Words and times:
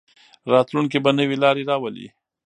راتلونکی 0.53 0.99
به 1.03 1.11
نوې 1.19 1.37
لارې 1.43 1.63
راولي. 1.69 2.07